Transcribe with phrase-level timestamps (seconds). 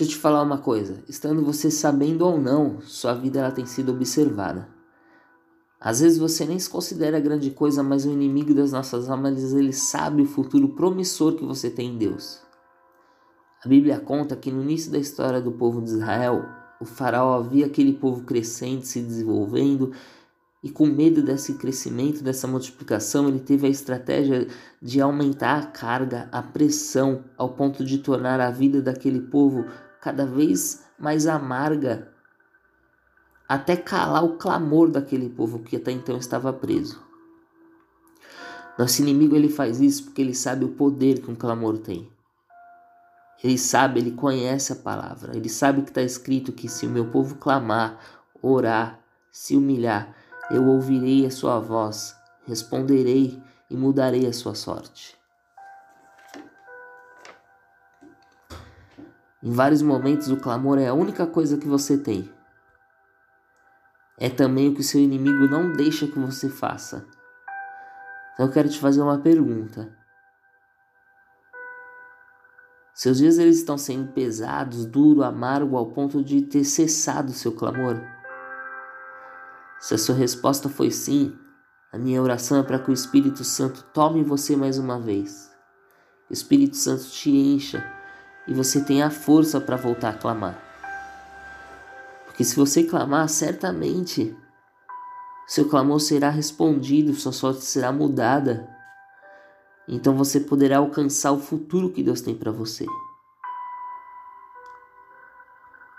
[0.00, 3.66] Deixa eu te falar uma coisa, estando você sabendo ou não, sua vida ela tem
[3.66, 4.66] sido observada.
[5.78, 9.74] Às vezes você nem se considera grande coisa, mas o inimigo das nossas almas, ele
[9.74, 12.40] sabe o futuro promissor que você tem em Deus.
[13.62, 16.46] A Bíblia conta que no início da história do povo de Israel,
[16.80, 19.92] o faraó via aquele povo crescendo, se desenvolvendo,
[20.62, 24.46] e com medo desse crescimento, dessa multiplicação, ele teve a estratégia
[24.80, 29.66] de aumentar a carga, a pressão, ao ponto de tornar a vida daquele povo
[30.00, 32.12] cada vez mais amarga
[33.48, 37.02] até calar o clamor daquele povo que até então estava preso.
[38.78, 42.10] Nosso inimigo ele faz isso porque ele sabe o poder que um clamor tem.
[43.42, 47.10] Ele sabe, ele conhece a palavra, ele sabe que está escrito que se o meu
[47.10, 47.98] povo clamar,
[48.40, 49.00] orar,
[49.32, 50.14] se humilhar,
[50.50, 52.14] eu ouvirei a sua voz,
[52.46, 55.19] responderei e mudarei a sua sorte.
[59.42, 62.30] Em vários momentos, o clamor é a única coisa que você tem
[64.20, 67.06] é também o que o seu inimigo não deixa que você faça.
[68.34, 69.90] Então eu quero te fazer uma pergunta.
[72.92, 77.52] Seus dias eles estão sendo pesados, duro, amargo ao ponto de ter cessado o seu
[77.52, 77.98] clamor?
[79.80, 81.34] Se a sua resposta foi sim,
[81.90, 85.50] a minha oração é para que o Espírito Santo tome você mais uma vez.
[86.28, 87.82] O Espírito Santo te encha
[88.46, 90.58] e você tenha a força para voltar a clamar.
[92.26, 94.36] Porque se você clamar, certamente
[95.50, 98.68] seu clamor será respondido, sua sorte será mudada.
[99.88, 102.86] Então você poderá alcançar o futuro que Deus tem para você.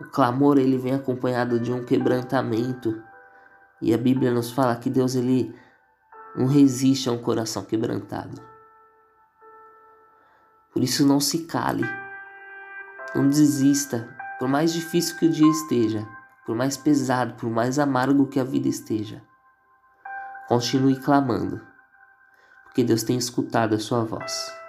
[0.00, 3.02] O clamor ele vem acompanhado de um quebrantamento.
[3.80, 5.52] E a Bíblia nos fala que Deus ele
[6.36, 8.40] não resiste a um coração quebrantado.
[10.72, 12.01] Por isso não se cale.
[13.14, 16.06] Não desista, por mais difícil que o dia esteja
[16.44, 19.22] por mais pesado, por mais amargo que a vida esteja.
[20.48, 21.60] Continue clamando,
[22.64, 24.61] porque Deus tem escutado a sua voz.